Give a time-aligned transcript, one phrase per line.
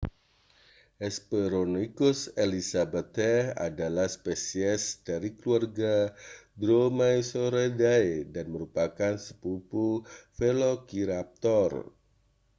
[1.01, 5.95] hesperonychus elizabethae adalah spesies dari keluarga
[6.61, 9.87] dromaeosauridae dan merupakan sepupu
[10.41, 11.69] velociraptor